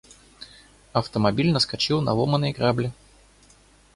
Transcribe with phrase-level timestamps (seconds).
[0.93, 2.91] Автомобиль наскочил на ломанные грабли.